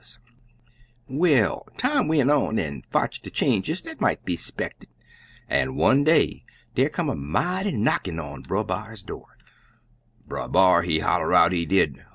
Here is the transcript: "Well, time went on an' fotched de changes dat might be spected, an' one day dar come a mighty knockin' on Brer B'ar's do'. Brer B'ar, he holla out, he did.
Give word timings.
"Well, 1.07 1.67
time 1.77 2.07
went 2.07 2.31
on 2.31 2.57
an' 2.57 2.81
fotched 2.89 3.23
de 3.23 3.29
changes 3.29 3.83
dat 3.83 4.01
might 4.01 4.25
be 4.25 4.35
spected, 4.35 4.89
an' 5.47 5.75
one 5.75 6.03
day 6.03 6.43
dar 6.73 6.89
come 6.89 7.07
a 7.07 7.15
mighty 7.15 7.73
knockin' 7.73 8.19
on 8.19 8.41
Brer 8.41 8.63
B'ar's 8.63 9.03
do'. 9.03 9.27
Brer 10.25 10.47
B'ar, 10.47 10.81
he 10.81 11.01
holla 11.01 11.31
out, 11.33 11.51
he 11.51 11.67
did. 11.67 12.03